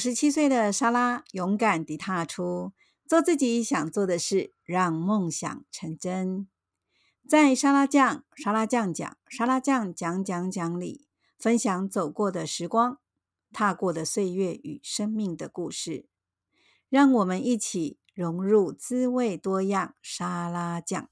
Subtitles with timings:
[0.00, 2.72] 十七岁的莎拉勇敢地踏出，
[3.06, 6.48] 做自己想做的事，让梦想成真。
[7.28, 11.06] 在沙拉酱、沙拉酱讲、沙拉酱讲讲讲里，
[11.38, 12.98] 分享走过的时光、
[13.52, 16.06] 踏过的岁月与生命的故事，
[16.88, 21.10] 让我们一起融入滋味多样沙拉酱。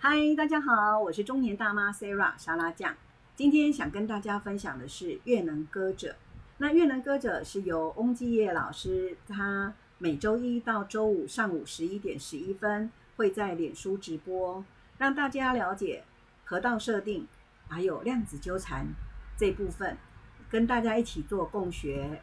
[0.00, 2.96] 嗨，大家好，我是中年大妈 Sarah 沙拉酱。
[3.36, 6.16] 今天想跟大家分享的是越能歌者。
[6.58, 14.64] 那越南歌者是由翁继业老师，他每周一到周五上午十一点十一分会在脸书直播，
[14.96, 16.02] 让大家了解
[16.46, 17.28] 河道设定，
[17.68, 18.86] 还有量子纠缠
[19.36, 19.98] 这部分，
[20.48, 22.22] 跟大家一起做共学。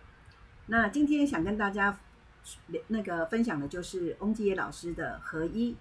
[0.65, 1.99] 那今天想跟大家
[2.87, 5.75] 那个分享的就是翁继业老师的合一，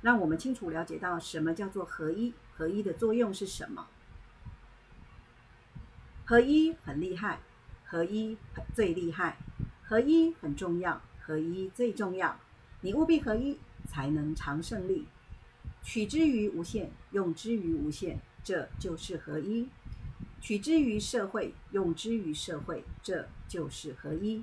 [0.00, 3.86] 让我们清楚了解到什么叫做合一，合一的作用是什么？
[6.24, 7.40] 合一很厉害。
[7.92, 8.38] 合一
[8.72, 9.36] 最厉害，
[9.84, 12.40] 合一很重要，合一最重要。
[12.80, 15.06] 你务必合一，才能常胜利。
[15.82, 19.68] 取之于无限，用之于无限，这就是合一。
[20.40, 24.42] 取之于社会，用之于社会，这就是合一。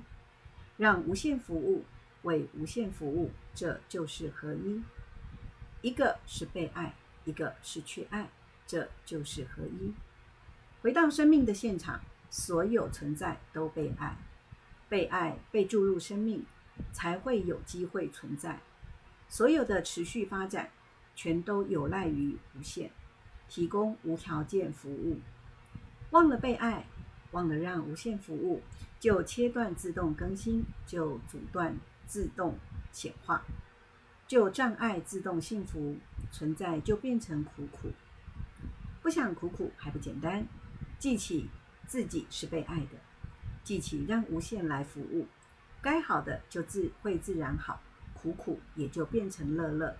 [0.76, 1.84] 让无限服务，
[2.22, 4.80] 为无限服务，这就是合一。
[5.82, 8.30] 一个是被爱，一个是去爱，
[8.64, 9.92] 这就是合一。
[10.82, 12.00] 回到生命的现场。
[12.30, 14.16] 所有存在都被爱，
[14.88, 16.46] 被爱被注入生命，
[16.92, 18.60] 才会有机会存在。
[19.28, 20.70] 所有的持续发展，
[21.16, 22.90] 全都有赖于无限，
[23.48, 25.18] 提供无条件服务。
[26.10, 26.86] 忘了被爱，
[27.32, 28.62] 忘了让无限服务，
[28.98, 31.76] 就切断自动更新，就阻断
[32.06, 32.56] 自动
[32.92, 33.44] 显化，
[34.26, 35.96] 就障碍自动幸福
[36.30, 37.90] 存在，就变成苦苦。
[39.02, 40.46] 不想苦苦还不简单，
[40.98, 41.48] 记起。
[41.90, 43.00] 自己是被爱的，
[43.64, 45.26] 记起让无限来服务，
[45.82, 47.80] 该好的就自会自然好，
[48.14, 49.96] 苦苦也就变成乐乐。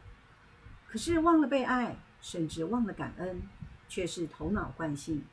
[0.86, 3.42] 可是忘了被爱，甚至忘了感恩，
[3.88, 5.24] 却是头脑惯性。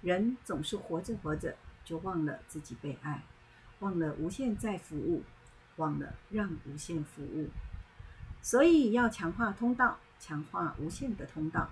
[0.00, 3.24] 人总是活着活着就忘了自己被爱，
[3.80, 5.24] 忘了无限在服务，
[5.78, 7.48] 忘了让无限服务。
[8.40, 11.68] 所以要强化通道，强化无限的通道，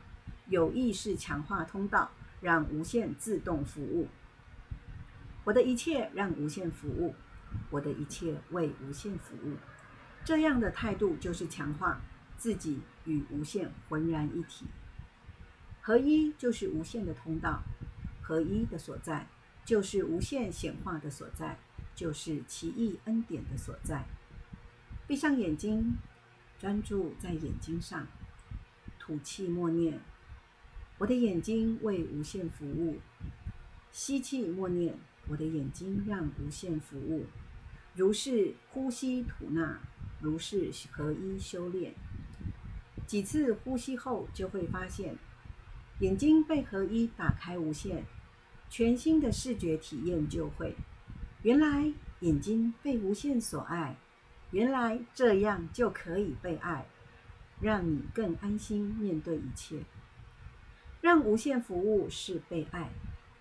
[0.48, 2.10] 有意识强化通道。
[2.46, 4.06] 让无限自动服务，
[5.42, 7.12] 我的一切让无限服务，
[7.70, 9.56] 我的一切为无限服务。
[10.24, 12.00] 这样的态度就是强化
[12.36, 14.64] 自己与无限浑然一体。
[15.80, 17.64] 合一就是无限的通道，
[18.22, 19.26] 合一的所在
[19.64, 21.58] 就是无限显化的所在，
[21.96, 24.04] 就是奇异恩典的所在。
[25.08, 25.96] 闭上眼睛，
[26.60, 28.06] 专注在眼睛上，
[29.00, 29.98] 吐气默念。
[30.98, 32.96] 我的眼睛为无限服务，
[33.92, 34.98] 吸气默念，
[35.28, 37.26] 我的眼睛让无限服务，
[37.94, 39.78] 如是呼吸吐纳，
[40.20, 41.94] 如是合一修炼。
[43.06, 45.16] 几次呼吸后，就会发现
[46.00, 48.04] 眼睛被合一打开，无限
[48.70, 50.74] 全新的视觉体验就会。
[51.42, 53.96] 原来眼睛被无限所爱，
[54.50, 56.86] 原来这样就可以被爱，
[57.60, 59.78] 让你更安心面对一切。
[61.00, 62.90] 让无限服务是被爱，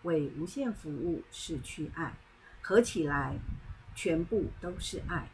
[0.04, 2.14] 为无限服务是去爱，
[2.62, 3.38] 合起来
[3.96, 5.30] 全部都是爱。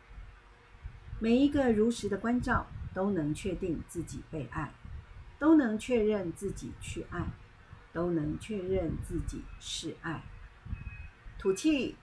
[1.20, 4.72] 每一个如实的关照，都能确定自己被爱，
[5.40, 7.26] 都能确认自己去爱，
[7.92, 10.24] 都能确认自己是爱。
[11.38, 11.96] 吐气，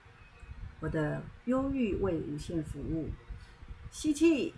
[0.79, 3.09] 我的忧郁为无限服务；
[3.89, 4.53] 吸气，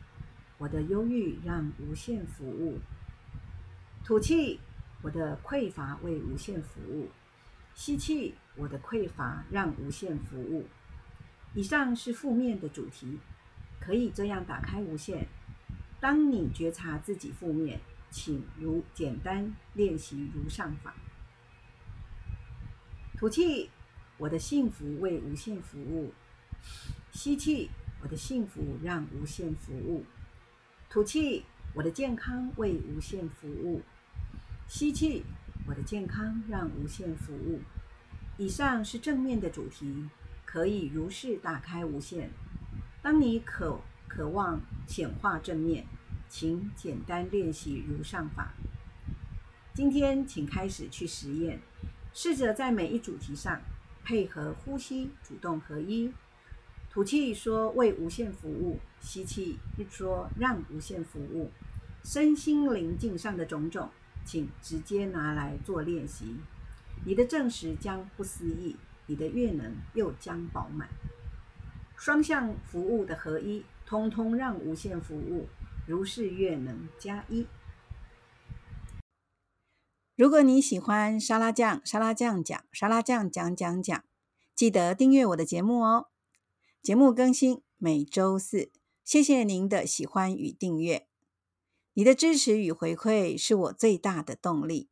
[0.58, 2.80] 我的忧郁让无限服务；
[4.04, 4.60] 吐气。
[5.02, 7.10] 我的匮乏为无限服务，
[7.74, 10.68] 吸气，我的匮乏让无限服务。
[11.54, 13.20] 以上是负面的主题，
[13.80, 15.28] 可以这样打开无限。
[16.00, 20.94] 当你觉察自己负面，请如简单练习如上法。
[23.18, 23.70] 吐气，
[24.18, 26.14] 我的幸福为无限服务。
[27.12, 27.70] 吸气，
[28.02, 30.06] 我的幸福让无限服务。
[30.90, 31.44] 吐气，
[31.74, 33.82] 我的健康为无限服务。
[34.74, 35.26] 吸气，
[35.68, 37.60] 我的健康让无限服务。
[38.38, 40.08] 以上是正面的主题，
[40.46, 42.32] 可以如是打开无限。
[43.02, 45.86] 当你渴渴望显化正面，
[46.30, 48.54] 请简单练习如上法。
[49.74, 51.60] 今天，请开始去实验，
[52.14, 53.62] 试着在每一主题上
[54.06, 56.14] 配合呼吸，主动合一。
[56.90, 59.60] 吐气说为无限服务，吸气
[59.90, 61.52] 说让无限服务。
[62.06, 63.90] 身心灵境上的种种。
[64.26, 66.38] 请直接拿来做练习，
[67.06, 68.78] 你的证实将不思议，
[69.08, 70.90] 你的月能又将饱满。
[71.96, 75.48] 双向服务的合一，通通让无限服务
[75.86, 77.46] 如是月能加一。
[80.16, 84.04] 如果你喜欢沙拉酱，沙拉酱讲，沙拉酱讲讲讲，
[84.56, 86.08] 记得订阅我的节目哦。
[86.82, 88.72] 节目更新每周四，
[89.04, 91.08] 谢谢您的喜欢与订阅，
[91.94, 94.90] 你的支持与回馈是我最大的动力。